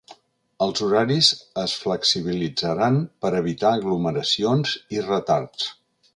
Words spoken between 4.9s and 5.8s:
i retards.